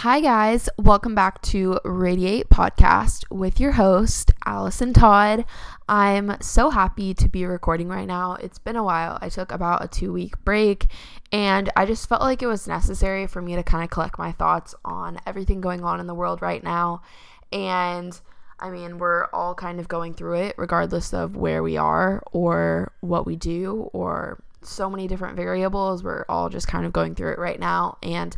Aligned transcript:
Hi, 0.00 0.20
guys. 0.20 0.68
Welcome 0.76 1.14
back 1.14 1.40
to 1.42 1.80
Radiate 1.82 2.50
Podcast 2.50 3.24
with 3.30 3.58
your 3.58 3.72
host, 3.72 4.30
Allison 4.44 4.92
Todd. 4.92 5.46
I'm 5.88 6.36
so 6.42 6.68
happy 6.68 7.14
to 7.14 7.30
be 7.30 7.46
recording 7.46 7.88
right 7.88 8.06
now. 8.06 8.34
It's 8.34 8.58
been 8.58 8.76
a 8.76 8.84
while. 8.84 9.16
I 9.22 9.30
took 9.30 9.50
about 9.50 9.82
a 9.82 9.88
two 9.88 10.12
week 10.12 10.34
break, 10.44 10.88
and 11.32 11.72
I 11.76 11.86
just 11.86 12.10
felt 12.10 12.20
like 12.20 12.42
it 12.42 12.46
was 12.46 12.68
necessary 12.68 13.26
for 13.26 13.40
me 13.40 13.56
to 13.56 13.62
kind 13.62 13.82
of 13.84 13.88
collect 13.88 14.18
my 14.18 14.32
thoughts 14.32 14.74
on 14.84 15.18
everything 15.24 15.62
going 15.62 15.82
on 15.82 15.98
in 15.98 16.06
the 16.06 16.14
world 16.14 16.42
right 16.42 16.62
now. 16.62 17.00
And 17.50 18.20
I 18.60 18.68
mean, 18.68 18.98
we're 18.98 19.28
all 19.32 19.54
kind 19.54 19.80
of 19.80 19.88
going 19.88 20.12
through 20.12 20.40
it, 20.40 20.56
regardless 20.58 21.14
of 21.14 21.36
where 21.36 21.62
we 21.62 21.78
are 21.78 22.22
or 22.32 22.92
what 23.00 23.24
we 23.24 23.34
do, 23.34 23.88
or 23.94 24.42
so 24.60 24.90
many 24.90 25.08
different 25.08 25.36
variables. 25.36 26.04
We're 26.04 26.26
all 26.28 26.50
just 26.50 26.68
kind 26.68 26.84
of 26.84 26.92
going 26.92 27.14
through 27.14 27.32
it 27.32 27.38
right 27.38 27.58
now. 27.58 27.96
And 28.02 28.36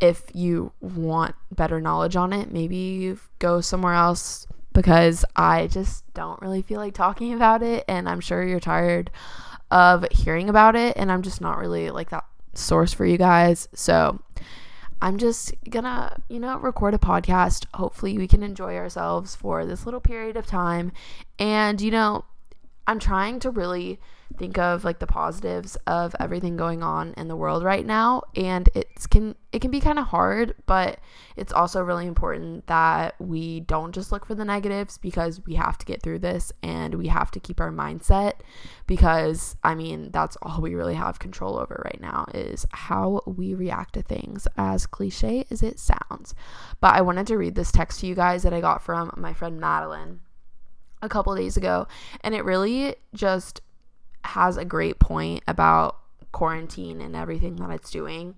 if 0.00 0.24
you 0.34 0.72
want 0.80 1.34
better 1.50 1.80
knowledge 1.80 2.16
on 2.16 2.32
it, 2.32 2.52
maybe 2.52 2.76
you 2.76 3.18
go 3.38 3.60
somewhere 3.60 3.94
else 3.94 4.46
because 4.72 5.24
I 5.34 5.68
just 5.68 6.04
don't 6.12 6.40
really 6.42 6.62
feel 6.62 6.80
like 6.80 6.94
talking 6.94 7.32
about 7.32 7.62
it. 7.62 7.84
And 7.88 8.08
I'm 8.08 8.20
sure 8.20 8.46
you're 8.46 8.60
tired 8.60 9.10
of 9.70 10.06
hearing 10.10 10.48
about 10.48 10.76
it. 10.76 10.96
And 10.96 11.10
I'm 11.10 11.22
just 11.22 11.40
not 11.40 11.58
really 11.58 11.90
like 11.90 12.10
that 12.10 12.24
source 12.54 12.92
for 12.92 13.06
you 13.06 13.16
guys. 13.16 13.68
So 13.74 14.20
I'm 15.00 15.18
just 15.18 15.54
gonna, 15.68 16.22
you 16.28 16.38
know, 16.40 16.58
record 16.58 16.94
a 16.94 16.98
podcast. 16.98 17.66
Hopefully, 17.74 18.16
we 18.16 18.28
can 18.28 18.42
enjoy 18.42 18.76
ourselves 18.76 19.34
for 19.34 19.66
this 19.66 19.84
little 19.84 20.00
period 20.00 20.36
of 20.36 20.46
time. 20.46 20.92
And, 21.38 21.80
you 21.80 21.90
know, 21.90 22.24
I'm 22.86 22.98
trying 22.98 23.40
to 23.40 23.50
really 23.50 24.00
think 24.38 24.58
of 24.58 24.84
like 24.84 24.98
the 24.98 25.06
positives 25.06 25.76
of 25.86 26.14
everything 26.18 26.56
going 26.56 26.82
on 26.82 27.14
in 27.16 27.28
the 27.28 27.36
world 27.36 27.62
right 27.62 27.86
now 27.86 28.22
and 28.34 28.68
it's 28.74 29.06
can 29.06 29.34
it 29.52 29.60
can 29.60 29.70
be 29.70 29.80
kind 29.80 29.98
of 29.98 30.06
hard 30.06 30.54
but 30.66 30.98
it's 31.36 31.52
also 31.52 31.80
really 31.80 32.06
important 32.06 32.66
that 32.66 33.14
we 33.20 33.60
don't 33.60 33.94
just 33.94 34.10
look 34.10 34.26
for 34.26 34.34
the 34.34 34.44
negatives 34.44 34.98
because 34.98 35.40
we 35.46 35.54
have 35.54 35.78
to 35.78 35.86
get 35.86 36.02
through 36.02 36.18
this 36.18 36.52
and 36.62 36.96
we 36.96 37.06
have 37.06 37.30
to 37.30 37.40
keep 37.40 37.60
our 37.60 37.70
mindset 37.70 38.32
because 38.86 39.56
I 39.62 39.74
mean 39.74 40.10
that's 40.10 40.36
all 40.42 40.60
we 40.60 40.74
really 40.74 40.94
have 40.94 41.18
control 41.18 41.56
over 41.56 41.80
right 41.84 42.00
now 42.00 42.26
is 42.34 42.66
how 42.70 43.22
we 43.26 43.54
react 43.54 43.94
to 43.94 44.02
things 44.02 44.48
as 44.56 44.86
cliche 44.86 45.46
as 45.50 45.62
it 45.62 45.78
sounds. 45.78 46.34
But 46.80 46.94
I 46.94 47.00
wanted 47.00 47.26
to 47.28 47.38
read 47.38 47.54
this 47.54 47.72
text 47.72 48.00
to 48.00 48.06
you 48.06 48.14
guys 48.14 48.42
that 48.42 48.52
I 48.52 48.60
got 48.60 48.82
from 48.82 49.12
my 49.16 49.32
friend 49.32 49.60
Madeline 49.60 50.20
a 51.02 51.08
couple 51.08 51.34
days 51.34 51.56
ago 51.56 51.86
and 52.22 52.34
it 52.34 52.44
really 52.44 52.96
just 53.14 53.60
has 54.24 54.56
a 54.56 54.64
great 54.64 54.98
point 54.98 55.42
about 55.46 55.96
quarantine 56.32 57.00
and 57.00 57.16
everything 57.16 57.56
that 57.56 57.70
it's 57.70 57.90
doing. 57.90 58.34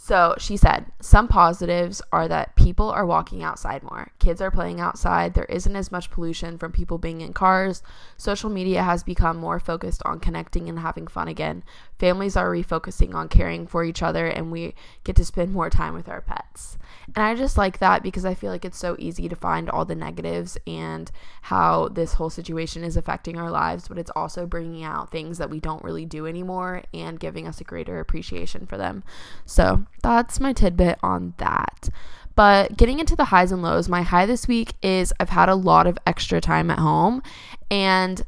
So 0.00 0.36
she 0.38 0.56
said, 0.56 0.86
some 1.00 1.26
positives 1.26 2.00
are 2.12 2.28
that 2.28 2.54
people 2.54 2.88
are 2.88 3.04
walking 3.04 3.42
outside 3.42 3.82
more. 3.82 4.12
Kids 4.20 4.40
are 4.40 4.50
playing 4.50 4.80
outside. 4.80 5.34
There 5.34 5.44
isn't 5.46 5.74
as 5.74 5.90
much 5.90 6.12
pollution 6.12 6.56
from 6.56 6.70
people 6.70 6.98
being 6.98 7.20
in 7.20 7.32
cars. 7.32 7.82
Social 8.16 8.48
media 8.48 8.84
has 8.84 9.02
become 9.02 9.36
more 9.36 9.58
focused 9.58 10.00
on 10.04 10.20
connecting 10.20 10.68
and 10.68 10.78
having 10.78 11.08
fun 11.08 11.26
again. 11.26 11.64
Families 11.98 12.36
are 12.36 12.48
refocusing 12.48 13.12
on 13.12 13.28
caring 13.28 13.66
for 13.66 13.82
each 13.82 14.00
other, 14.00 14.28
and 14.28 14.52
we 14.52 14.72
get 15.02 15.16
to 15.16 15.24
spend 15.24 15.52
more 15.52 15.68
time 15.68 15.94
with 15.94 16.08
our 16.08 16.20
pets. 16.20 16.78
And 17.16 17.24
I 17.24 17.34
just 17.34 17.58
like 17.58 17.80
that 17.80 18.04
because 18.04 18.24
I 18.24 18.34
feel 18.34 18.52
like 18.52 18.64
it's 18.64 18.78
so 18.78 18.94
easy 19.00 19.28
to 19.28 19.34
find 19.34 19.68
all 19.68 19.84
the 19.84 19.96
negatives 19.96 20.56
and 20.64 21.10
how 21.42 21.88
this 21.88 22.14
whole 22.14 22.30
situation 22.30 22.84
is 22.84 22.96
affecting 22.96 23.36
our 23.36 23.50
lives, 23.50 23.88
but 23.88 23.98
it's 23.98 24.12
also 24.14 24.46
bringing 24.46 24.84
out 24.84 25.10
things 25.10 25.38
that 25.38 25.50
we 25.50 25.58
don't 25.58 25.82
really 25.82 26.06
do 26.06 26.24
anymore 26.24 26.84
and 26.94 27.18
giving 27.18 27.48
us 27.48 27.60
a 27.60 27.64
greater 27.64 27.98
appreciation 27.98 28.64
for 28.64 28.76
them. 28.76 29.02
So, 29.44 29.87
that's 30.02 30.40
my 30.40 30.52
tidbit 30.52 30.98
on 31.02 31.34
that. 31.38 31.88
But 32.34 32.76
getting 32.76 33.00
into 33.00 33.16
the 33.16 33.26
highs 33.26 33.50
and 33.50 33.62
lows, 33.62 33.88
my 33.88 34.02
high 34.02 34.26
this 34.26 34.46
week 34.46 34.74
is 34.80 35.12
I've 35.18 35.30
had 35.30 35.48
a 35.48 35.56
lot 35.56 35.86
of 35.86 35.98
extra 36.06 36.40
time 36.40 36.70
at 36.70 36.78
home 36.78 37.22
and 37.70 38.22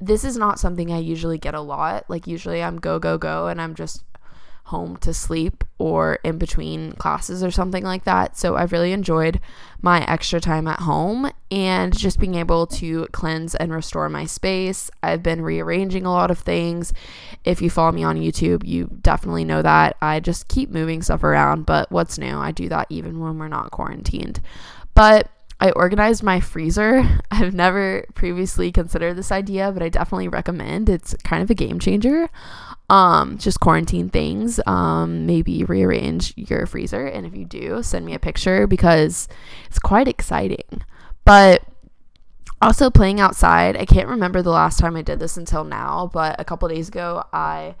this 0.00 0.24
is 0.24 0.36
not 0.36 0.58
something 0.58 0.90
I 0.90 0.98
usually 0.98 1.36
get 1.36 1.54
a 1.54 1.60
lot. 1.60 2.08
Like 2.08 2.26
usually 2.26 2.62
I'm 2.62 2.78
go 2.78 2.98
go 2.98 3.18
go 3.18 3.48
and 3.48 3.60
I'm 3.60 3.74
just 3.74 4.02
home 4.64 4.96
to 4.98 5.12
sleep 5.12 5.64
or 5.78 6.18
in 6.22 6.38
between 6.38 6.92
classes 6.92 7.42
or 7.42 7.50
something 7.50 7.82
like 7.82 8.04
that. 8.04 8.36
So 8.36 8.56
I've 8.56 8.72
really 8.72 8.92
enjoyed 8.92 9.40
my 9.82 10.04
extra 10.06 10.40
time 10.40 10.68
at 10.68 10.80
home 10.80 11.30
and 11.50 11.96
just 11.96 12.20
being 12.20 12.34
able 12.36 12.66
to 12.66 13.06
cleanse 13.12 13.54
and 13.54 13.72
restore 13.72 14.08
my 14.08 14.26
space. 14.26 14.90
I've 15.02 15.22
been 15.22 15.42
rearranging 15.42 16.06
a 16.06 16.12
lot 16.12 16.30
of 16.30 16.38
things. 16.38 16.92
If 17.44 17.60
you 17.60 17.70
follow 17.70 17.92
me 17.92 18.04
on 18.04 18.18
YouTube, 18.18 18.64
you 18.64 18.98
definitely 19.00 19.44
know 19.44 19.62
that. 19.62 19.96
I 20.00 20.20
just 20.20 20.48
keep 20.48 20.70
moving 20.70 21.02
stuff 21.02 21.24
around, 21.24 21.66
but 21.66 21.90
what's 21.90 22.18
new? 22.18 22.36
I 22.36 22.52
do 22.52 22.68
that 22.68 22.86
even 22.90 23.18
when 23.18 23.38
we're 23.38 23.48
not 23.48 23.70
quarantined. 23.70 24.40
But 24.94 25.30
I 25.60 25.70
organized 25.72 26.22
my 26.22 26.40
freezer. 26.40 27.20
I've 27.30 27.54
never 27.54 28.06
previously 28.14 28.72
considered 28.72 29.14
this 29.14 29.30
idea, 29.30 29.70
but 29.72 29.82
I 29.82 29.88
definitely 29.88 30.28
recommend. 30.28 30.88
It's 30.88 31.14
kind 31.22 31.42
of 31.42 31.50
a 31.50 31.54
game 31.54 31.78
changer 31.78 32.28
um, 32.90 33.38
just 33.38 33.60
quarantine 33.60 34.10
things, 34.10 34.60
um, 34.66 35.24
maybe 35.24 35.64
rearrange 35.64 36.34
your 36.36 36.66
freezer. 36.66 37.06
And 37.06 37.24
if 37.24 37.34
you 37.36 37.44
do, 37.44 37.82
send 37.82 38.04
me 38.04 38.14
a 38.14 38.18
picture 38.18 38.66
because 38.66 39.28
it's 39.66 39.78
quite 39.78 40.08
exciting. 40.08 40.82
But 41.24 41.62
also 42.60 42.90
playing 42.90 43.20
outside, 43.20 43.76
I 43.76 43.84
can't 43.84 44.08
remember 44.08 44.42
the 44.42 44.50
last 44.50 44.80
time 44.80 44.96
I 44.96 45.02
did 45.02 45.20
this 45.20 45.36
until 45.36 45.62
now, 45.62 46.10
but 46.12 46.38
a 46.40 46.44
couple 46.44 46.68
days 46.68 46.88
ago, 46.88 47.22
I 47.32 47.76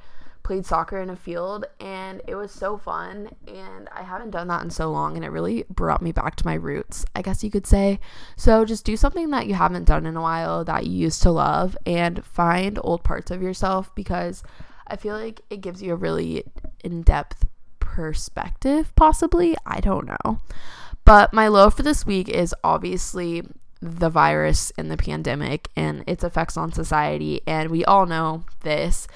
played 0.50 0.66
soccer 0.66 1.00
in 1.00 1.10
a 1.10 1.14
field 1.14 1.64
and 1.78 2.20
it 2.26 2.34
was 2.34 2.50
so 2.50 2.76
fun 2.76 3.30
and 3.46 3.88
I 3.94 4.02
haven't 4.02 4.30
done 4.30 4.48
that 4.48 4.64
in 4.64 4.70
so 4.70 4.90
long 4.90 5.14
and 5.14 5.24
it 5.24 5.28
really 5.28 5.64
brought 5.70 6.02
me 6.02 6.10
back 6.10 6.34
to 6.34 6.44
my 6.44 6.54
roots, 6.54 7.04
I 7.14 7.22
guess 7.22 7.44
you 7.44 7.52
could 7.52 7.68
say. 7.68 8.00
So 8.36 8.64
just 8.64 8.84
do 8.84 8.96
something 8.96 9.30
that 9.30 9.46
you 9.46 9.54
haven't 9.54 9.84
done 9.84 10.06
in 10.06 10.16
a 10.16 10.20
while 10.20 10.64
that 10.64 10.86
you 10.86 10.92
used 10.92 11.22
to 11.22 11.30
love 11.30 11.76
and 11.86 12.24
find 12.24 12.80
old 12.82 13.04
parts 13.04 13.30
of 13.30 13.40
yourself 13.40 13.94
because 13.94 14.42
I 14.88 14.96
feel 14.96 15.14
like 15.14 15.40
it 15.50 15.60
gives 15.60 15.84
you 15.84 15.92
a 15.92 15.96
really 15.96 16.42
in 16.82 17.02
depth 17.02 17.46
perspective, 17.78 18.92
possibly. 18.96 19.56
I 19.64 19.78
don't 19.78 20.08
know. 20.08 20.40
But 21.04 21.32
my 21.32 21.46
low 21.46 21.70
for 21.70 21.84
this 21.84 22.04
week 22.04 22.28
is 22.28 22.52
obviously 22.64 23.44
the 23.80 24.10
virus 24.10 24.72
and 24.76 24.90
the 24.90 24.96
pandemic 24.96 25.68
and 25.74 26.04
its 26.06 26.22
effects 26.22 26.56
on 26.56 26.72
society. 26.72 27.40
And 27.46 27.70
we 27.70 27.84
all 27.84 28.06
know 28.06 28.44
this, 28.62 29.06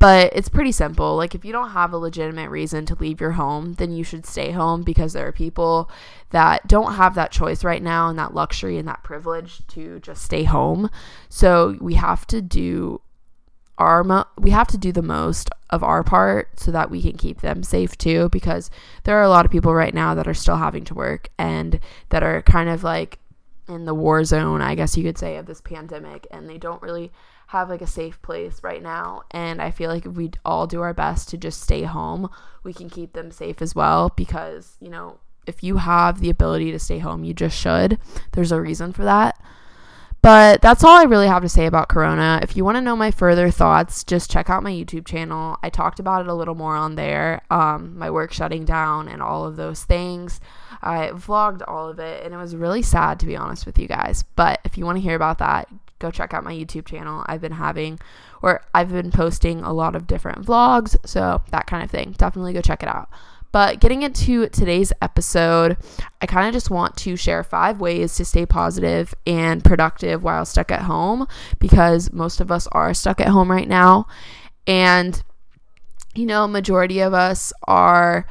but 0.00 0.32
it's 0.34 0.48
pretty 0.48 0.72
simple. 0.72 1.14
Like, 1.14 1.34
if 1.34 1.44
you 1.44 1.52
don't 1.52 1.70
have 1.70 1.92
a 1.92 1.98
legitimate 1.98 2.48
reason 2.48 2.86
to 2.86 2.94
leave 2.96 3.20
your 3.20 3.32
home, 3.32 3.74
then 3.74 3.92
you 3.92 4.02
should 4.02 4.26
stay 4.26 4.50
home 4.50 4.82
because 4.82 5.12
there 5.12 5.28
are 5.28 5.32
people 5.32 5.90
that 6.30 6.66
don't 6.66 6.94
have 6.94 7.14
that 7.14 7.30
choice 7.30 7.62
right 7.62 7.82
now 7.82 8.08
and 8.08 8.18
that 8.18 8.34
luxury 8.34 8.78
and 8.78 8.88
that 8.88 9.04
privilege 9.04 9.60
to 9.68 10.00
just 10.00 10.22
stay 10.22 10.44
home. 10.44 10.90
So, 11.28 11.76
we 11.80 11.94
have 11.94 12.26
to 12.28 12.40
do 12.40 13.02
our 13.76 14.02
mo- 14.02 14.26
we 14.38 14.50
have 14.50 14.68
to 14.68 14.78
do 14.78 14.92
the 14.92 15.02
most 15.02 15.50
of 15.70 15.82
our 15.82 16.02
part 16.04 16.60
so 16.60 16.70
that 16.70 16.90
we 16.90 17.00
can 17.02 17.16
keep 17.16 17.40
them 17.40 17.62
safe 17.62 17.96
too 17.96 18.28
because 18.28 18.70
there 19.04 19.16
are 19.16 19.22
a 19.22 19.28
lot 19.28 19.46
of 19.46 19.50
people 19.50 19.74
right 19.74 19.94
now 19.94 20.14
that 20.14 20.28
are 20.28 20.34
still 20.34 20.56
having 20.56 20.84
to 20.84 20.94
work 20.94 21.30
and 21.38 21.80
that 22.10 22.22
are 22.22 22.42
kind 22.42 22.68
of 22.68 22.84
like 22.84 23.18
in 23.68 23.86
the 23.86 23.94
war 23.94 24.22
zone 24.22 24.60
I 24.60 24.74
guess 24.74 24.98
you 24.98 25.02
could 25.02 25.16
say 25.16 25.36
of 25.36 25.46
this 25.46 25.62
pandemic 25.62 26.26
and 26.30 26.48
they 26.48 26.58
don't 26.58 26.82
really 26.82 27.10
have 27.50 27.68
like 27.68 27.82
a 27.82 27.86
safe 27.86 28.20
place 28.22 28.62
right 28.62 28.82
now 28.82 29.22
and 29.32 29.60
I 29.60 29.72
feel 29.72 29.90
like 29.90 30.06
if 30.06 30.12
we 30.12 30.30
all 30.44 30.68
do 30.68 30.82
our 30.82 30.94
best 30.94 31.28
to 31.30 31.36
just 31.36 31.60
stay 31.60 31.82
home 31.82 32.30
we 32.62 32.72
can 32.72 32.88
keep 32.88 33.12
them 33.12 33.32
safe 33.32 33.60
as 33.60 33.74
well 33.74 34.12
because 34.16 34.76
you 34.80 34.88
know 34.88 35.18
if 35.46 35.64
you 35.64 35.78
have 35.78 36.20
the 36.20 36.30
ability 36.30 36.70
to 36.70 36.78
stay 36.78 36.98
home 36.98 37.24
you 37.24 37.34
just 37.34 37.58
should 37.58 37.98
there's 38.32 38.52
a 38.52 38.60
reason 38.60 38.92
for 38.92 39.02
that 39.02 39.36
but 40.22 40.60
that's 40.60 40.84
all 40.84 40.98
I 40.98 41.04
really 41.04 41.28
have 41.28 41.42
to 41.42 41.48
say 41.48 41.64
about 41.64 41.88
Corona. 41.88 42.40
If 42.42 42.54
you 42.54 42.62
want 42.62 42.76
to 42.76 42.82
know 42.82 42.94
my 42.94 43.10
further 43.10 43.50
thoughts, 43.50 44.04
just 44.04 44.30
check 44.30 44.50
out 44.50 44.62
my 44.62 44.70
YouTube 44.70 45.06
channel. 45.06 45.56
I 45.62 45.70
talked 45.70 45.98
about 45.98 46.20
it 46.20 46.28
a 46.28 46.34
little 46.34 46.54
more 46.54 46.76
on 46.76 46.94
there. 46.94 47.40
Um, 47.50 47.96
my 47.96 48.10
work 48.10 48.30
shutting 48.30 48.66
down 48.66 49.08
and 49.08 49.22
all 49.22 49.46
of 49.46 49.56
those 49.56 49.84
things. 49.84 50.38
I 50.82 51.08
vlogged 51.12 51.62
all 51.66 51.88
of 51.88 51.98
it, 51.98 52.22
and 52.22 52.34
it 52.34 52.36
was 52.36 52.54
really 52.54 52.82
sad 52.82 53.18
to 53.20 53.26
be 53.26 53.36
honest 53.36 53.64
with 53.64 53.78
you 53.78 53.88
guys. 53.88 54.22
But 54.36 54.60
if 54.64 54.76
you 54.76 54.84
want 54.84 54.96
to 54.96 55.02
hear 55.02 55.16
about 55.16 55.38
that, 55.38 55.68
go 56.00 56.10
check 56.10 56.34
out 56.34 56.42
my 56.42 56.52
YouTube 56.52 56.86
channel. 56.86 57.24
I've 57.26 57.40
been 57.40 57.52
having, 57.52 58.00
or 58.42 58.62
I've 58.74 58.90
been 58.90 59.12
posting 59.12 59.62
a 59.62 59.72
lot 59.72 59.94
of 59.94 60.08
different 60.08 60.44
vlogs, 60.44 60.96
so 61.06 61.42
that 61.52 61.68
kind 61.68 61.84
of 61.84 61.90
thing. 61.90 62.16
Definitely 62.18 62.52
go 62.52 62.60
check 62.60 62.82
it 62.82 62.88
out. 62.88 63.08
But 63.52 63.80
getting 63.80 64.02
into 64.02 64.48
today's 64.48 64.92
episode, 65.02 65.76
I 66.20 66.26
kind 66.26 66.46
of 66.46 66.52
just 66.52 66.70
want 66.70 66.96
to 66.98 67.16
share 67.16 67.42
five 67.42 67.80
ways 67.80 68.14
to 68.16 68.24
stay 68.24 68.46
positive 68.46 69.12
and 69.26 69.64
productive 69.64 70.22
while 70.22 70.44
stuck 70.44 70.70
at 70.70 70.82
home 70.82 71.26
because 71.58 72.12
most 72.12 72.40
of 72.40 72.52
us 72.52 72.68
are 72.68 72.94
stuck 72.94 73.20
at 73.20 73.28
home 73.28 73.50
right 73.50 73.68
now. 73.68 74.06
And, 74.68 75.20
you 76.14 76.26
know, 76.26 76.46
majority 76.46 77.00
of 77.00 77.12
us 77.12 77.52
are 77.66 78.26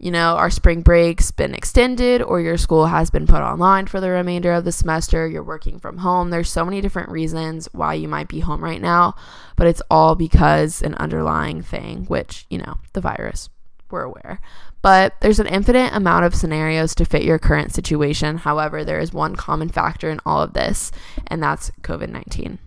you 0.00 0.10
know, 0.10 0.36
our 0.36 0.48
spring 0.48 0.80
break's 0.80 1.30
been 1.30 1.54
extended 1.54 2.22
or 2.22 2.40
your 2.40 2.56
school 2.56 2.86
has 2.86 3.10
been 3.10 3.26
put 3.26 3.42
online 3.42 3.86
for 3.86 4.00
the 4.00 4.08
remainder 4.08 4.50
of 4.50 4.64
the 4.64 4.72
semester, 4.72 5.28
you're 5.28 5.42
working 5.42 5.78
from 5.78 5.98
home. 5.98 6.30
There's 6.30 6.50
so 6.50 6.64
many 6.64 6.80
different 6.80 7.10
reasons 7.10 7.68
why 7.72 7.94
you 7.94 8.08
might 8.08 8.26
be 8.26 8.40
home 8.40 8.64
right 8.64 8.80
now, 8.80 9.14
but 9.56 9.66
it's 9.66 9.82
all 9.90 10.14
because 10.14 10.80
an 10.80 10.94
underlying 10.94 11.60
thing, 11.60 12.06
which, 12.06 12.46
you 12.48 12.56
know, 12.56 12.78
the 12.94 13.02
virus 13.02 13.50
we're 13.90 14.02
aware. 14.02 14.40
But 14.80 15.20
there's 15.20 15.38
an 15.38 15.46
infinite 15.46 15.92
amount 15.92 16.24
of 16.24 16.34
scenarios 16.34 16.94
to 16.94 17.04
fit 17.04 17.22
your 17.22 17.38
current 17.38 17.74
situation. 17.74 18.38
However, 18.38 18.84
there 18.84 19.00
is 19.00 19.12
one 19.12 19.36
common 19.36 19.68
factor 19.68 20.08
in 20.08 20.20
all 20.24 20.40
of 20.40 20.54
this, 20.54 20.90
and 21.26 21.42
that's 21.42 21.70
COVID 21.82 22.08
19. 22.08 22.58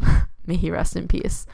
May 0.46 0.56
he 0.56 0.70
rest 0.70 0.94
in 0.94 1.08
peace. 1.08 1.46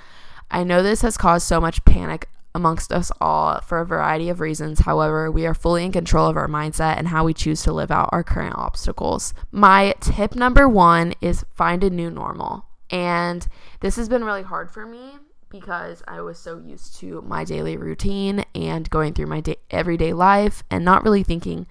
I 0.50 0.62
know 0.62 0.82
this 0.82 1.00
has 1.00 1.16
caused 1.16 1.46
so 1.46 1.58
much 1.58 1.84
panic 1.86 2.28
amongst 2.56 2.92
us 2.92 3.12
all 3.20 3.60
for 3.60 3.78
a 3.78 3.86
variety 3.86 4.28
of 4.28 4.40
reasons. 4.40 4.80
However, 4.80 5.30
we 5.30 5.46
are 5.46 5.54
fully 5.54 5.84
in 5.84 5.92
control 5.92 6.26
of 6.26 6.36
our 6.36 6.48
mindset 6.48 6.98
and 6.98 7.08
how 7.08 7.24
we 7.24 7.34
choose 7.34 7.62
to 7.62 7.72
live 7.72 7.90
out 7.90 8.08
our 8.10 8.24
current 8.24 8.56
obstacles. 8.56 9.34
My 9.52 9.94
tip 10.00 10.34
number 10.34 10.68
one 10.68 11.14
is 11.20 11.44
find 11.54 11.84
a 11.84 11.90
new 11.90 12.10
normal. 12.10 12.64
And 12.90 13.46
this 13.80 13.96
has 13.96 14.08
been 14.08 14.24
really 14.24 14.42
hard 14.42 14.70
for 14.70 14.86
me 14.86 15.12
because 15.50 16.02
I 16.08 16.20
was 16.22 16.38
so 16.38 16.58
used 16.58 16.96
to 17.00 17.22
my 17.22 17.44
daily 17.44 17.76
routine 17.76 18.44
and 18.54 18.88
going 18.90 19.14
through 19.14 19.26
my 19.26 19.40
day, 19.40 19.56
everyday 19.70 20.12
life 20.12 20.64
and 20.70 20.84
not 20.84 21.04
really 21.04 21.22
thinking 21.22 21.66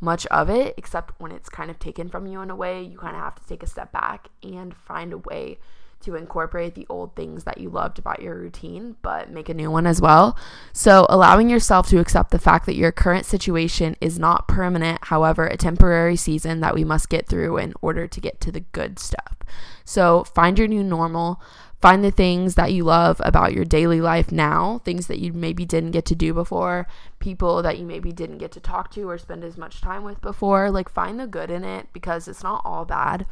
much 0.00 0.26
of 0.26 0.50
it, 0.50 0.74
except 0.76 1.18
when 1.18 1.32
it's 1.32 1.48
kind 1.48 1.70
of 1.70 1.78
taken 1.78 2.08
from 2.08 2.26
you 2.26 2.40
in 2.42 2.50
a 2.50 2.56
way, 2.56 2.82
you 2.82 2.98
kind 2.98 3.16
of 3.16 3.22
have 3.22 3.40
to 3.40 3.46
take 3.48 3.62
a 3.62 3.66
step 3.66 3.92
back 3.92 4.28
and 4.42 4.76
find 4.76 5.12
a 5.12 5.18
way 5.18 5.58
to 6.00 6.14
incorporate 6.14 6.74
the 6.74 6.86
old 6.88 7.14
things 7.16 7.44
that 7.44 7.58
you 7.58 7.68
loved 7.68 7.98
about 7.98 8.22
your 8.22 8.36
routine, 8.36 8.96
but 9.02 9.30
make 9.30 9.48
a 9.48 9.54
new 9.54 9.70
one 9.70 9.86
as 9.86 10.00
well. 10.00 10.38
So, 10.72 11.06
allowing 11.08 11.50
yourself 11.50 11.88
to 11.88 11.98
accept 11.98 12.30
the 12.30 12.38
fact 12.38 12.66
that 12.66 12.76
your 12.76 12.92
current 12.92 13.26
situation 13.26 13.96
is 14.00 14.18
not 14.18 14.48
permanent, 14.48 15.04
however, 15.04 15.46
a 15.46 15.56
temporary 15.56 16.16
season 16.16 16.60
that 16.60 16.74
we 16.74 16.84
must 16.84 17.08
get 17.08 17.28
through 17.28 17.56
in 17.58 17.74
order 17.80 18.06
to 18.06 18.20
get 18.20 18.40
to 18.42 18.52
the 18.52 18.60
good 18.60 18.98
stuff. 18.98 19.36
So, 19.84 20.24
find 20.24 20.58
your 20.58 20.68
new 20.68 20.84
normal. 20.84 21.40
Find 21.80 22.02
the 22.02 22.10
things 22.10 22.54
that 22.54 22.72
you 22.72 22.84
love 22.84 23.20
about 23.22 23.52
your 23.52 23.64
daily 23.64 24.00
life 24.00 24.32
now, 24.32 24.80
things 24.84 25.08
that 25.08 25.18
you 25.18 25.32
maybe 25.34 25.66
didn't 25.66 25.90
get 25.90 26.06
to 26.06 26.14
do 26.14 26.32
before, 26.32 26.86
people 27.18 27.62
that 27.62 27.78
you 27.78 27.84
maybe 27.84 28.12
didn't 28.12 28.38
get 28.38 28.50
to 28.52 28.60
talk 28.60 28.90
to 28.92 29.08
or 29.08 29.18
spend 29.18 29.44
as 29.44 29.58
much 29.58 29.82
time 29.82 30.02
with 30.02 30.20
before. 30.22 30.70
Like, 30.70 30.88
find 30.88 31.20
the 31.20 31.26
good 31.26 31.50
in 31.50 31.64
it 31.64 31.88
because 31.92 32.28
it's 32.28 32.42
not 32.42 32.62
all 32.64 32.86
bad. 32.86 33.26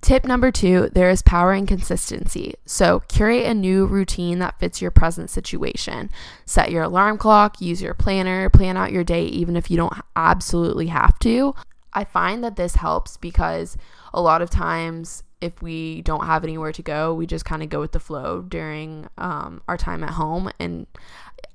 Tip 0.00 0.24
number 0.24 0.50
two 0.50 0.88
there 0.92 1.10
is 1.10 1.22
power 1.22 1.52
in 1.52 1.66
consistency. 1.66 2.54
So, 2.64 3.00
curate 3.08 3.44
a 3.44 3.54
new 3.54 3.86
routine 3.86 4.38
that 4.38 4.58
fits 4.58 4.80
your 4.80 4.90
present 4.90 5.28
situation. 5.28 6.10
Set 6.46 6.70
your 6.70 6.84
alarm 6.84 7.18
clock, 7.18 7.60
use 7.60 7.82
your 7.82 7.94
planner, 7.94 8.48
plan 8.48 8.76
out 8.76 8.92
your 8.92 9.04
day, 9.04 9.24
even 9.24 9.56
if 9.56 9.70
you 9.70 9.76
don't 9.76 9.92
absolutely 10.16 10.86
have 10.86 11.18
to. 11.20 11.54
I 11.92 12.04
find 12.04 12.42
that 12.44 12.56
this 12.56 12.76
helps 12.76 13.16
because 13.16 13.76
a 14.14 14.22
lot 14.22 14.42
of 14.42 14.48
times 14.48 15.22
if 15.40 15.62
we 15.62 16.02
don't 16.02 16.26
have 16.26 16.44
anywhere 16.44 16.72
to 16.72 16.82
go, 16.82 17.14
we 17.14 17.26
just 17.26 17.44
kind 17.44 17.62
of 17.62 17.68
go 17.68 17.80
with 17.80 17.92
the 17.92 18.00
flow 18.00 18.42
during 18.42 19.08
um, 19.16 19.62
our 19.68 19.76
time 19.76 20.04
at 20.04 20.10
home. 20.10 20.50
And 20.58 20.86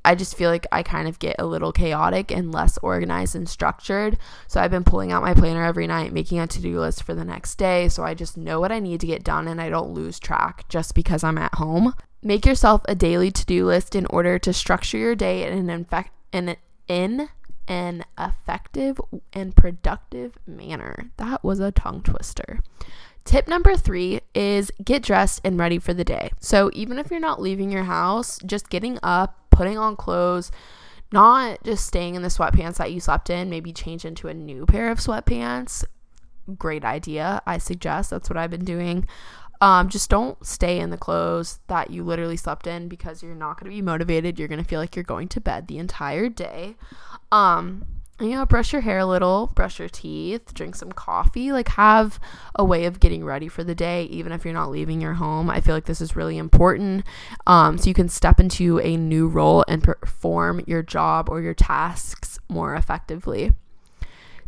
I 0.03 0.15
just 0.15 0.35
feel 0.35 0.49
like 0.49 0.67
I 0.71 0.83
kind 0.83 1.07
of 1.07 1.19
get 1.19 1.35
a 1.39 1.45
little 1.45 1.71
chaotic 1.71 2.31
and 2.31 2.51
less 2.51 2.77
organized 2.79 3.35
and 3.35 3.47
structured. 3.47 4.17
So 4.47 4.59
I've 4.59 4.71
been 4.71 4.83
pulling 4.83 5.11
out 5.11 5.23
my 5.23 5.33
planner 5.33 5.63
every 5.63 5.87
night, 5.87 6.13
making 6.13 6.39
a 6.39 6.47
to 6.47 6.61
do 6.61 6.79
list 6.79 7.03
for 7.03 7.13
the 7.13 7.25
next 7.25 7.55
day. 7.55 7.89
So 7.89 8.03
I 8.03 8.13
just 8.13 8.37
know 8.37 8.59
what 8.59 8.71
I 8.71 8.79
need 8.79 9.01
to 9.01 9.07
get 9.07 9.23
done 9.23 9.47
and 9.47 9.61
I 9.61 9.69
don't 9.69 9.93
lose 9.93 10.19
track 10.19 10.67
just 10.69 10.95
because 10.95 11.23
I'm 11.23 11.37
at 11.37 11.55
home. 11.55 11.93
Make 12.21 12.45
yourself 12.45 12.81
a 12.87 12.95
daily 12.95 13.29
to 13.31 13.45
do 13.45 13.65
list 13.65 13.95
in 13.95 14.07
order 14.07 14.39
to 14.39 14.53
structure 14.53 14.97
your 14.97 15.15
day 15.15 15.47
in 15.47 15.69
an, 15.69 15.87
in, 16.31 16.55
in 16.87 17.29
an 17.67 18.05
effective 18.17 18.99
and 19.33 19.55
productive 19.55 20.37
manner. 20.47 21.11
That 21.17 21.43
was 21.43 21.59
a 21.59 21.71
tongue 21.71 22.01
twister. 22.01 22.59
Tip 23.25 23.47
number 23.47 23.75
three 23.75 24.21
is 24.35 24.71
get 24.83 25.01
dressed 25.01 25.41
and 25.43 25.57
ready 25.57 25.79
for 25.79 25.93
the 25.93 26.03
day. 26.03 26.31
So, 26.39 26.69
even 26.73 26.99
if 26.99 27.09
you're 27.09 27.19
not 27.19 27.41
leaving 27.41 27.71
your 27.71 27.83
house, 27.83 28.39
just 28.45 28.69
getting 28.69 28.99
up, 29.01 29.35
putting 29.49 29.79
on 29.79 29.95
clothes, 29.95 30.51
not 31.11 31.63
just 31.63 31.87
staying 31.87 32.13
in 32.13 32.21
the 32.21 32.27
sweatpants 32.27 32.75
that 32.75 32.91
you 32.91 32.99
slept 32.99 33.31
in, 33.31 33.49
maybe 33.49 33.73
change 33.73 34.05
into 34.05 34.27
a 34.27 34.33
new 34.33 34.67
pair 34.67 34.91
of 34.91 34.99
sweatpants. 34.99 35.83
Great 36.57 36.85
idea. 36.85 37.41
I 37.47 37.57
suggest 37.57 38.11
that's 38.11 38.29
what 38.29 38.37
I've 38.37 38.51
been 38.51 38.65
doing. 38.65 39.07
Um, 39.59 39.89
just 39.89 40.09
don't 40.09 40.45
stay 40.45 40.79
in 40.79 40.91
the 40.91 40.97
clothes 40.97 41.59
that 41.67 41.89
you 41.89 42.03
literally 42.03 42.37
slept 42.37 42.67
in 42.67 42.87
because 42.87 43.23
you're 43.23 43.33
not 43.33 43.59
going 43.59 43.71
to 43.71 43.75
be 43.75 43.81
motivated. 43.81 44.37
You're 44.37 44.49
going 44.49 44.61
to 44.61 44.69
feel 44.69 44.79
like 44.79 44.95
you're 44.95 45.03
going 45.03 45.29
to 45.29 45.41
bed 45.41 45.67
the 45.67 45.79
entire 45.79 46.29
day. 46.29 46.75
Um, 47.31 47.85
you 48.19 48.29
know, 48.29 48.45
brush 48.45 48.71
your 48.71 48.81
hair 48.81 48.99
a 48.99 49.05
little, 49.05 49.47
brush 49.55 49.79
your 49.79 49.89
teeth, 49.89 50.53
drink 50.53 50.75
some 50.75 50.91
coffee, 50.91 51.51
like 51.51 51.67
have 51.69 52.19
a 52.55 52.63
way 52.63 52.85
of 52.85 53.01
getting 53.01 53.25
ready 53.25 53.49
for 53.49 53.63
the 53.63 53.75
day, 53.75 54.05
even 54.05 54.31
if 54.31 54.45
you're 54.45 54.53
not 54.53 54.71
leaving 54.71 55.01
your 55.01 55.15
home. 55.15 55.49
I 55.49 55.59
feel 55.59 55.75
like 55.75 55.85
this 55.85 55.99
is 55.99 56.15
really 56.15 56.37
important. 56.37 57.05
Um, 57.45 57.77
so 57.77 57.87
you 57.87 57.93
can 57.93 58.07
step 58.07 58.39
into 58.39 58.79
a 58.79 58.95
new 58.95 59.27
role 59.27 59.65
and 59.67 59.83
perform 59.83 60.63
your 60.65 60.81
job 60.81 61.29
or 61.29 61.41
your 61.41 61.53
tasks 61.53 62.39
more 62.47 62.73
effectively. 62.75 63.51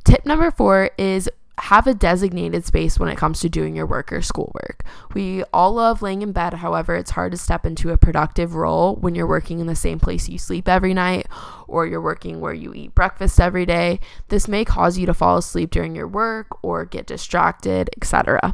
Tip 0.05 0.25
number 0.25 0.49
four 0.49 0.91
is 0.97 1.29
have 1.67 1.85
a 1.85 1.93
designated 1.93 2.63
space 2.65 2.97
when 2.97 3.09
it 3.09 3.17
comes 3.17 3.41
to 3.41 3.49
doing 3.49 3.75
your 3.75 3.85
work 3.85 4.13
or 4.13 4.21
schoolwork. 4.21 4.85
We 5.13 5.43
all 5.51 5.73
love 5.73 6.01
laying 6.01 6.21
in 6.21 6.31
bed, 6.31 6.53
however, 6.53 6.95
it's 6.95 7.11
hard 7.11 7.33
to 7.33 7.37
step 7.37 7.65
into 7.65 7.89
a 7.89 7.97
productive 7.97 8.55
role 8.55 8.95
when 8.95 9.15
you're 9.15 9.27
working 9.27 9.59
in 9.59 9.67
the 9.67 9.75
same 9.75 9.99
place 9.99 10.29
you 10.29 10.37
sleep 10.37 10.69
every 10.69 10.93
night 10.93 11.27
or 11.67 11.85
you're 11.85 11.99
working 11.99 12.39
where 12.39 12.53
you 12.53 12.73
eat 12.73 12.95
breakfast 12.95 13.37
every 13.41 13.65
day. 13.65 13.99
This 14.29 14.47
may 14.47 14.63
cause 14.63 14.97
you 14.97 15.05
to 15.07 15.13
fall 15.13 15.35
asleep 15.35 15.71
during 15.71 15.93
your 15.93 16.07
work 16.07 16.63
or 16.63 16.85
get 16.85 17.05
distracted, 17.05 17.89
etc. 17.97 18.53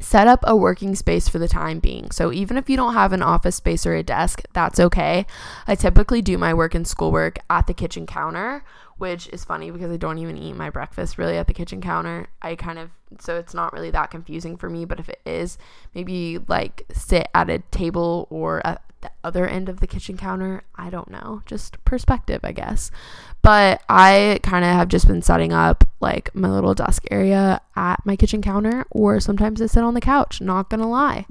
Set 0.00 0.26
up 0.26 0.40
a 0.44 0.56
working 0.56 0.94
space 0.94 1.28
for 1.28 1.38
the 1.38 1.48
time 1.48 1.80
being. 1.80 2.10
So, 2.12 2.32
even 2.32 2.56
if 2.56 2.70
you 2.70 2.78
don't 2.78 2.94
have 2.94 3.12
an 3.12 3.22
office 3.22 3.56
space 3.56 3.84
or 3.84 3.94
a 3.94 4.02
desk, 4.02 4.42
that's 4.54 4.80
okay. 4.80 5.26
I 5.66 5.74
typically 5.74 6.22
do 6.22 6.38
my 6.38 6.54
work 6.54 6.74
and 6.74 6.86
schoolwork 6.86 7.38
at 7.50 7.66
the 7.66 7.74
kitchen 7.74 8.06
counter 8.06 8.64
which 8.98 9.28
is 9.28 9.44
funny 9.44 9.70
because 9.70 9.90
I 9.90 9.96
don't 9.96 10.18
even 10.18 10.38
eat 10.38 10.54
my 10.54 10.70
breakfast 10.70 11.18
really 11.18 11.36
at 11.36 11.46
the 11.46 11.54
kitchen 11.54 11.80
counter. 11.80 12.28
I 12.40 12.54
kind 12.56 12.78
of, 12.78 12.90
so 13.20 13.36
it's 13.36 13.54
not 13.54 13.72
really 13.72 13.90
that 13.90 14.10
confusing 14.10 14.56
for 14.56 14.70
me, 14.70 14.84
but 14.84 15.00
if 15.00 15.08
it 15.08 15.20
is, 15.26 15.58
maybe 15.94 16.38
like 16.48 16.84
sit 16.92 17.28
at 17.34 17.50
a 17.50 17.58
table 17.70 18.26
or 18.30 18.66
at 18.66 18.82
the 19.02 19.10
other 19.22 19.46
end 19.46 19.68
of 19.68 19.80
the 19.80 19.86
kitchen 19.86 20.16
counter. 20.16 20.62
I 20.74 20.90
don't 20.90 21.10
know, 21.10 21.42
just 21.46 21.82
perspective, 21.84 22.40
I 22.42 22.52
guess. 22.52 22.90
But 23.42 23.82
I 23.88 24.40
kind 24.42 24.64
of 24.64 24.70
have 24.72 24.88
just 24.88 25.06
been 25.06 25.22
setting 25.22 25.52
up 25.52 25.84
like 26.00 26.34
my 26.34 26.50
little 26.50 26.74
desk 26.74 27.04
area 27.10 27.60
at 27.76 28.04
my 28.04 28.16
kitchen 28.16 28.42
counter, 28.42 28.86
or 28.90 29.20
sometimes 29.20 29.60
I 29.60 29.66
sit 29.66 29.84
on 29.84 29.94
the 29.94 30.00
couch, 30.00 30.40
not 30.40 30.70
gonna 30.70 30.88
lie. 30.88 31.26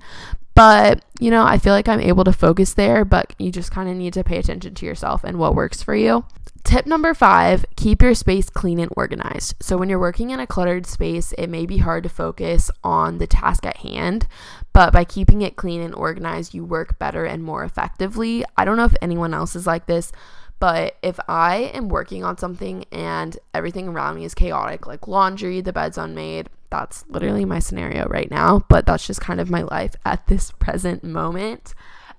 But, 0.56 1.04
you 1.20 1.30
know, 1.30 1.44
I 1.44 1.58
feel 1.58 1.74
like 1.74 1.90
I'm 1.90 2.00
able 2.00 2.24
to 2.24 2.34
focus 2.34 2.74
there, 2.74 3.04
but 3.04 3.34
you 3.38 3.52
just 3.52 3.72
kind 3.72 3.90
of 3.90 3.96
need 3.96 4.14
to 4.14 4.24
pay 4.24 4.38
attention 4.38 4.74
to 4.76 4.86
yourself 4.86 5.24
and 5.24 5.38
what 5.38 5.54
works 5.54 5.84
for 5.84 5.94
you. 5.96 6.26
Tip 6.64 6.88
number 6.88 7.14
five 7.14 7.64
keep 7.76 8.02
your 8.02 8.16
space 8.16 8.50
clean 8.50 8.80
and 8.80 8.92
organized. 8.98 9.54
So, 9.62 9.78
when 9.78 9.88
you're 9.88 10.00
working 10.00 10.32
in 10.32 10.40
a 10.40 10.48
cluttered 10.48 10.88
space, 10.88 11.32
it 11.34 11.48
may 11.48 11.68
be 11.68 11.78
hard 11.78 12.04
to 12.04 12.10
focus 12.10 12.72
on 12.84 13.20
the 13.20 13.28
task 13.28 13.68
at 13.68 13.78
hand, 13.78 14.28
but 14.74 14.92
by 14.92 15.04
keeping 15.04 15.44
it 15.44 15.58
clean 15.58 15.82
and 15.82 15.94
organized, 15.94 16.56
you 16.56 16.66
work 16.66 16.98
better 16.98 17.24
and 17.26 17.44
more 17.44 17.64
effectively. 17.64 18.44
I 18.58 18.66
don't 18.66 18.78
know 18.78 18.86
if 18.86 18.96
anyone 19.00 19.34
else 19.34 19.56
is 19.56 19.68
like 19.68 19.86
this, 19.86 20.12
but 20.60 20.98
if 21.04 21.20
I 21.28 21.72
am 21.74 21.90
working 21.90 22.24
on 22.24 22.40
something 22.40 22.86
and 22.92 23.38
everything 23.54 23.88
around 23.88 24.16
me 24.16 24.26
is 24.26 24.34
chaotic, 24.34 24.88
like 24.88 25.08
laundry, 25.08 25.62
the 25.62 25.74
bed's 25.74 26.00
unmade, 26.00 26.50
that's 26.70 27.06
literally 27.08 27.46
my 27.46 27.60
scenario 27.60 28.08
right 28.08 28.30
now, 28.30 28.64
but 28.70 28.86
that's 28.86 29.08
just 29.08 29.22
kind 29.22 29.40
of 29.40 29.50
my 29.50 29.62
life 29.64 29.96
at 30.06 30.28
this 30.28 30.52
present 30.52 31.04
moment 31.04 31.74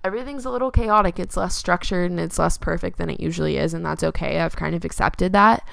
everything's 0.06 0.44
a 0.44 0.50
little 0.50 0.70
chaotic. 0.70 1.18
It's 1.18 1.36
less 1.36 1.54
structured 1.54 2.10
and 2.10 2.20
it's 2.20 2.38
less 2.38 2.56
perfect 2.56 2.96
than 2.96 3.10
it 3.10 3.20
usually 3.20 3.56
is, 3.56 3.74
and 3.74 3.84
that's 3.84 4.04
okay. 4.04 4.38
I've 4.38 4.56
kind 4.56 4.74
of 4.74 4.84
accepted 4.84 5.32
that. 5.32 5.66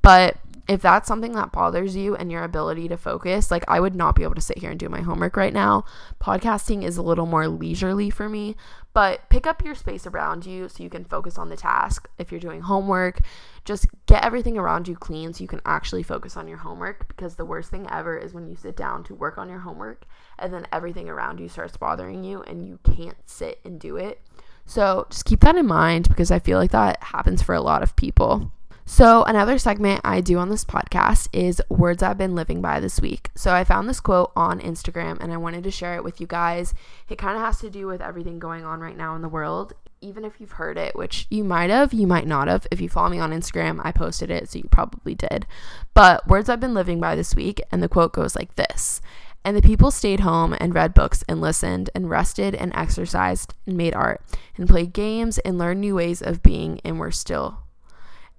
But 0.00 0.36
if 0.70 0.80
that's 0.80 1.08
something 1.08 1.32
that 1.32 1.50
bothers 1.50 1.96
you 1.96 2.14
and 2.14 2.30
your 2.30 2.44
ability 2.44 2.86
to 2.88 2.96
focus, 2.96 3.50
like 3.50 3.64
I 3.66 3.80
would 3.80 3.96
not 3.96 4.14
be 4.14 4.22
able 4.22 4.36
to 4.36 4.40
sit 4.40 4.58
here 4.58 4.70
and 4.70 4.78
do 4.78 4.88
my 4.88 5.00
homework 5.00 5.36
right 5.36 5.52
now. 5.52 5.84
Podcasting 6.20 6.84
is 6.84 6.96
a 6.96 7.02
little 7.02 7.26
more 7.26 7.48
leisurely 7.48 8.08
for 8.08 8.28
me, 8.28 8.54
but 8.92 9.28
pick 9.30 9.48
up 9.48 9.64
your 9.64 9.74
space 9.74 10.06
around 10.06 10.46
you 10.46 10.68
so 10.68 10.84
you 10.84 10.88
can 10.88 11.04
focus 11.04 11.38
on 11.38 11.48
the 11.48 11.56
task. 11.56 12.08
If 12.18 12.30
you're 12.30 12.40
doing 12.40 12.60
homework, 12.60 13.20
just 13.64 13.86
get 14.06 14.24
everything 14.24 14.56
around 14.56 14.86
you 14.86 14.94
clean 14.94 15.32
so 15.32 15.42
you 15.42 15.48
can 15.48 15.60
actually 15.66 16.04
focus 16.04 16.36
on 16.36 16.46
your 16.46 16.58
homework 16.58 17.08
because 17.08 17.34
the 17.34 17.44
worst 17.44 17.70
thing 17.72 17.88
ever 17.90 18.16
is 18.16 18.32
when 18.32 18.46
you 18.46 18.54
sit 18.54 18.76
down 18.76 19.02
to 19.04 19.14
work 19.14 19.38
on 19.38 19.48
your 19.48 19.58
homework 19.58 20.04
and 20.38 20.54
then 20.54 20.68
everything 20.72 21.08
around 21.08 21.40
you 21.40 21.48
starts 21.48 21.76
bothering 21.76 22.22
you 22.22 22.42
and 22.42 22.64
you 22.64 22.78
can't 22.84 23.18
sit 23.26 23.58
and 23.64 23.80
do 23.80 23.96
it. 23.96 24.20
So 24.66 25.08
just 25.10 25.24
keep 25.24 25.40
that 25.40 25.56
in 25.56 25.66
mind 25.66 26.08
because 26.08 26.30
I 26.30 26.38
feel 26.38 26.58
like 26.58 26.70
that 26.70 27.02
happens 27.02 27.42
for 27.42 27.56
a 27.56 27.60
lot 27.60 27.82
of 27.82 27.96
people. 27.96 28.52
So, 28.92 29.22
another 29.22 29.56
segment 29.56 30.00
I 30.02 30.20
do 30.20 30.38
on 30.38 30.48
this 30.48 30.64
podcast 30.64 31.28
is 31.32 31.62
words 31.68 32.02
I've 32.02 32.18
been 32.18 32.34
living 32.34 32.60
by 32.60 32.80
this 32.80 33.00
week. 33.00 33.30
So, 33.36 33.54
I 33.54 33.62
found 33.62 33.88
this 33.88 34.00
quote 34.00 34.32
on 34.34 34.58
Instagram 34.58 35.20
and 35.20 35.32
I 35.32 35.36
wanted 35.36 35.62
to 35.62 35.70
share 35.70 35.94
it 35.94 36.02
with 36.02 36.20
you 36.20 36.26
guys. 36.26 36.74
It 37.08 37.16
kind 37.16 37.36
of 37.36 37.42
has 37.42 37.60
to 37.60 37.70
do 37.70 37.86
with 37.86 38.02
everything 38.02 38.40
going 38.40 38.64
on 38.64 38.80
right 38.80 38.96
now 38.96 39.14
in 39.14 39.22
the 39.22 39.28
world, 39.28 39.74
even 40.00 40.24
if 40.24 40.40
you've 40.40 40.50
heard 40.50 40.76
it, 40.76 40.96
which 40.96 41.28
you 41.30 41.44
might 41.44 41.70
have, 41.70 41.94
you 41.94 42.08
might 42.08 42.26
not 42.26 42.48
have. 42.48 42.66
If 42.72 42.80
you 42.80 42.88
follow 42.88 43.10
me 43.10 43.20
on 43.20 43.30
Instagram, 43.30 43.80
I 43.84 43.92
posted 43.92 44.28
it, 44.28 44.50
so 44.50 44.58
you 44.58 44.68
probably 44.72 45.14
did. 45.14 45.46
But 45.94 46.26
words 46.26 46.48
I've 46.48 46.58
been 46.58 46.74
living 46.74 46.98
by 46.98 47.14
this 47.14 47.36
week, 47.36 47.62
and 47.70 47.80
the 47.84 47.88
quote 47.88 48.12
goes 48.12 48.34
like 48.34 48.56
this 48.56 49.00
and 49.44 49.56
the 49.56 49.62
people 49.62 49.92
stayed 49.92 50.20
home 50.20 50.54
and 50.60 50.74
read 50.74 50.92
books 50.92 51.24
and 51.28 51.40
listened 51.40 51.88
and 51.94 52.10
rested 52.10 52.54
and 52.56 52.74
exercised 52.74 53.54
and 53.66 53.76
made 53.76 53.94
art 53.94 54.20
and 54.56 54.68
played 54.68 54.92
games 54.92 55.38
and 55.38 55.56
learned 55.56 55.80
new 55.80 55.94
ways 55.94 56.20
of 56.20 56.42
being 56.42 56.78
and 56.84 56.98
were 56.98 57.10
still 57.10 57.60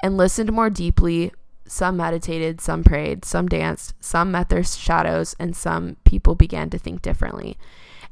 and 0.02 0.18
listened 0.18 0.52
more 0.52 0.70
deeply. 0.70 1.32
Some 1.66 1.98
meditated, 1.98 2.60
some 2.60 2.84
prayed, 2.84 3.24
some 3.24 3.48
danced, 3.48 3.94
some 4.02 4.32
met 4.32 4.50
their 4.50 4.64
shadows, 4.64 5.36
and 5.40 5.56
some 5.56 5.96
people 6.04 6.36
began 6.36 6.70
to 6.72 6.78
think 6.78 7.02
differently. 7.02 7.58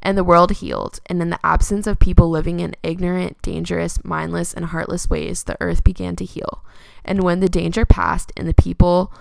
And 0.01 0.17
the 0.17 0.23
world 0.23 0.51
healed, 0.51 1.01
and 1.07 1.21
in 1.21 1.29
the 1.29 1.45
absence 1.45 1.85
of 1.85 1.99
people 1.99 2.29
living 2.29 2.61
in 2.61 2.75
ignorant, 2.83 3.41
dangerous, 3.41 4.01
mindless, 4.05 4.53
and 4.53 4.67
heartless 4.67 5.09
ways, 5.09 5.43
the 5.43 5.57
earth 5.59 5.83
began 5.83 6.15
to 6.17 6.25
heal. 6.25 6.63
And 7.03 7.21
when 7.21 7.41
the 7.41 7.49
danger 7.49 7.85
passed 7.85 8.31
and 8.37 8.47
the 8.47 8.53
people 8.53 9.11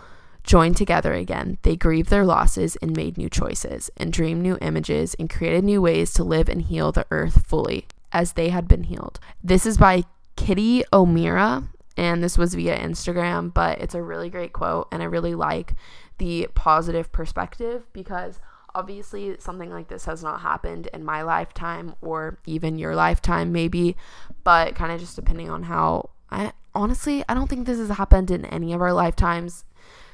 joined 0.44 0.76
together 0.76 1.14
again, 1.14 1.58
they 1.62 1.74
grieved 1.74 2.10
their 2.10 2.24
losses 2.24 2.76
and 2.76 2.96
made 2.96 3.18
new 3.18 3.28
choices, 3.28 3.90
and 3.96 4.12
dreamed 4.12 4.42
new 4.42 4.56
images, 4.60 5.14
and 5.18 5.28
created 5.28 5.64
new 5.64 5.82
ways 5.82 6.12
to 6.12 6.22
live 6.22 6.48
and 6.48 6.62
heal 6.62 6.92
the 6.92 7.06
earth 7.10 7.44
fully, 7.44 7.86
as 8.12 8.34
they 8.34 8.50
had 8.50 8.68
been 8.68 8.84
healed. 8.84 9.18
This 9.42 9.66
is 9.66 9.78
by 9.78 10.04
Kitty 10.36 10.84
O'Meara, 10.92 11.64
and 11.98 12.22
this 12.22 12.38
was 12.38 12.54
via 12.54 12.78
Instagram, 12.78 13.52
but 13.52 13.80
it's 13.80 13.94
a 13.94 14.00
really 14.00 14.30
great 14.30 14.52
quote, 14.52 14.86
and 14.92 15.02
I 15.02 15.06
really 15.06 15.34
like 15.34 15.74
the 16.18 16.48
positive 16.54 17.10
perspective 17.10 17.92
because 17.92 18.38
obviously 18.72 19.36
something 19.40 19.70
like 19.70 19.88
this 19.88 20.04
has 20.04 20.22
not 20.22 20.40
happened 20.40 20.86
in 20.94 21.04
my 21.04 21.22
lifetime 21.22 21.96
or 22.00 22.38
even 22.46 22.78
your 22.78 22.94
lifetime, 22.94 23.50
maybe, 23.50 23.96
but 24.44 24.76
kind 24.76 24.92
of 24.92 25.00
just 25.00 25.16
depending 25.16 25.50
on 25.50 25.64
how 25.64 26.10
I 26.30 26.52
honestly, 26.72 27.24
I 27.28 27.34
don't 27.34 27.48
think 27.48 27.66
this 27.66 27.78
has 27.78 27.88
happened 27.88 28.30
in 28.30 28.44
any 28.44 28.72
of 28.72 28.80
our 28.80 28.92
lifetimes, 28.92 29.64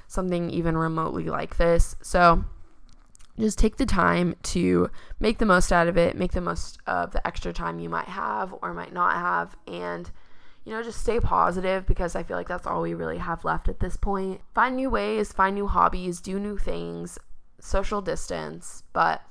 something 0.08 0.48
even 0.48 0.78
remotely 0.78 1.24
like 1.24 1.58
this. 1.58 1.96
So, 2.00 2.46
just 3.38 3.58
take 3.58 3.76
the 3.76 3.84
time 3.84 4.36
to 4.44 4.88
make 5.20 5.36
the 5.36 5.44
most 5.44 5.70
out 5.70 5.88
of 5.88 5.98
it, 5.98 6.16
make 6.16 6.32
the 6.32 6.40
most 6.40 6.78
of 6.86 7.10
the 7.10 7.26
extra 7.26 7.52
time 7.52 7.78
you 7.78 7.90
might 7.90 8.08
have 8.08 8.54
or 8.62 8.72
might 8.72 8.94
not 8.94 9.14
have, 9.16 9.54
and 9.66 10.10
you 10.64 10.72
know, 10.72 10.82
just 10.82 11.00
stay 11.00 11.20
positive 11.20 11.86
because 11.86 12.16
I 12.16 12.22
feel 12.22 12.36
like 12.36 12.48
that's 12.48 12.66
all 12.66 12.82
we 12.82 12.94
really 12.94 13.18
have 13.18 13.44
left 13.44 13.68
at 13.68 13.80
this 13.80 13.96
point. 13.96 14.40
Find 14.54 14.76
new 14.76 14.90
ways, 14.90 15.32
find 15.32 15.54
new 15.54 15.66
hobbies, 15.66 16.20
do 16.20 16.38
new 16.38 16.56
things, 16.56 17.18
social 17.60 18.00
distance. 18.00 18.82
But 18.92 19.22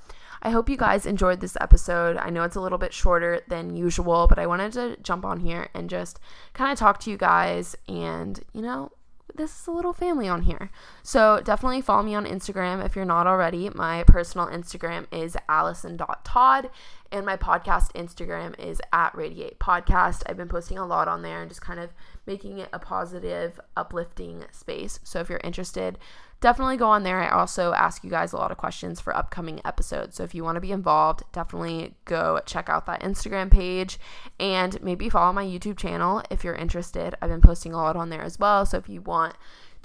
I 0.42 0.50
hope 0.50 0.68
you 0.68 0.76
guys 0.76 1.06
enjoyed 1.06 1.40
this 1.40 1.56
episode. 1.60 2.16
I 2.18 2.30
know 2.30 2.44
it's 2.44 2.56
a 2.56 2.60
little 2.60 2.78
bit 2.78 2.92
shorter 2.92 3.40
than 3.48 3.74
usual, 3.74 4.26
but 4.28 4.38
I 4.38 4.46
wanted 4.46 4.72
to 4.74 4.96
jump 5.02 5.24
on 5.24 5.40
here 5.40 5.68
and 5.74 5.90
just 5.90 6.20
kind 6.52 6.70
of 6.70 6.78
talk 6.78 7.00
to 7.00 7.10
you 7.10 7.16
guys 7.16 7.74
and, 7.88 8.40
you 8.52 8.62
know, 8.62 8.92
this 9.34 9.60
is 9.60 9.66
a 9.66 9.72
little 9.72 9.92
family 9.92 10.28
on 10.28 10.42
here. 10.42 10.70
So 11.02 11.40
definitely 11.42 11.80
follow 11.80 12.02
me 12.02 12.14
on 12.14 12.24
Instagram 12.24 12.84
if 12.84 12.94
you're 12.94 13.04
not 13.04 13.26
already. 13.26 13.68
My 13.70 14.04
personal 14.04 14.46
Instagram 14.46 15.06
is 15.12 15.36
allison.todd 15.48 16.70
and 17.10 17.26
my 17.26 17.36
podcast 17.36 17.92
Instagram 17.92 18.58
is 18.58 18.80
at 18.92 19.14
Radiate 19.14 19.58
Podcast. 19.58 20.22
I've 20.26 20.36
been 20.36 20.48
posting 20.48 20.78
a 20.78 20.86
lot 20.86 21.08
on 21.08 21.22
there 21.22 21.40
and 21.40 21.50
just 21.50 21.60
kind 21.60 21.80
of 21.80 21.90
making 22.26 22.58
it 22.58 22.68
a 22.72 22.78
positive, 22.78 23.60
uplifting 23.76 24.44
space. 24.50 25.00
So 25.02 25.20
if 25.20 25.28
you're 25.28 25.40
interested, 25.44 25.98
definitely 26.40 26.76
go 26.76 26.88
on 26.88 27.02
there. 27.02 27.20
I 27.20 27.28
also 27.28 27.72
ask 27.72 28.04
you 28.04 28.10
guys 28.10 28.32
a 28.32 28.36
lot 28.36 28.50
of 28.50 28.58
questions 28.58 29.00
for 29.00 29.16
upcoming 29.16 29.60
episodes. 29.64 30.16
So 30.16 30.24
if 30.24 30.34
you 30.34 30.44
want 30.44 30.56
to 30.56 30.60
be 30.60 30.72
involved, 30.72 31.22
definitely 31.32 31.94
go 32.04 32.40
check 32.44 32.68
out 32.68 32.86
that 32.86 33.02
Instagram 33.02 33.50
page 33.50 33.98
and 34.38 34.80
maybe 34.82 35.08
follow 35.08 35.32
my 35.32 35.44
YouTube 35.44 35.76
channel 35.76 36.22
if 36.30 36.44
you're 36.44 36.54
interested. 36.54 37.14
I've 37.22 37.30
been 37.30 37.40
posting 37.40 37.72
a 37.72 37.78
lot 37.78 37.96
on 37.96 38.10
there 38.10 38.22
as 38.22 38.38
well. 38.38 38.66
So 38.66 38.78
if 38.78 38.88
you 38.88 39.00
want 39.00 39.34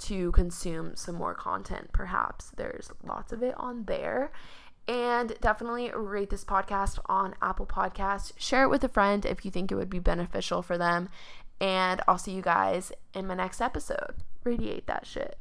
to 0.00 0.32
consume 0.32 0.96
some 0.96 1.14
more 1.14 1.34
content, 1.34 1.90
perhaps 1.92 2.52
there's 2.56 2.90
lots 3.04 3.32
of 3.32 3.42
it 3.42 3.54
on 3.56 3.84
there. 3.84 4.32
And 4.88 5.34
definitely 5.40 5.90
rate 5.94 6.30
this 6.30 6.44
podcast 6.44 6.98
on 7.06 7.34
Apple 7.40 7.66
Podcasts. 7.66 8.32
Share 8.36 8.64
it 8.64 8.70
with 8.70 8.82
a 8.82 8.88
friend 8.88 9.24
if 9.24 9.44
you 9.44 9.50
think 9.50 9.70
it 9.70 9.76
would 9.76 9.90
be 9.90 9.98
beneficial 9.98 10.62
for 10.62 10.76
them. 10.76 11.08
And 11.60 12.00
I'll 12.08 12.18
see 12.18 12.32
you 12.32 12.42
guys 12.42 12.90
in 13.14 13.26
my 13.26 13.34
next 13.34 13.60
episode. 13.60 14.14
Radiate 14.42 14.86
that 14.86 15.06
shit. 15.06 15.36